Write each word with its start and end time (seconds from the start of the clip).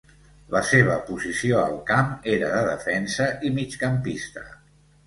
La 0.53 0.61
seva 0.69 0.95
posició 1.09 1.59
al 1.65 1.77
camp 1.91 2.17
era 2.35 2.51
de 2.57 2.65
defensa 2.71 3.33
i 3.51 3.57
migcampista. 3.61 4.51